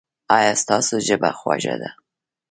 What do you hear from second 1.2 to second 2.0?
خوږه ده؟